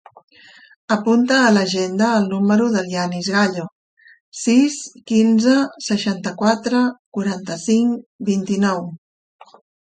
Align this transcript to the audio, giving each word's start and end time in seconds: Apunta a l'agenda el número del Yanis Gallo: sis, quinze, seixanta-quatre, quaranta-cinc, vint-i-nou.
Apunta 0.93 1.35
a 1.47 1.51
l'agenda 1.57 2.07
el 2.21 2.25
número 2.31 2.69
del 2.77 2.87
Yanis 2.93 3.29
Gallo: 3.35 3.67
sis, 4.45 4.79
quinze, 5.13 5.55
seixanta-quatre, 5.91 6.83
quaranta-cinc, 7.19 8.05
vint-i-nou. 8.33 8.85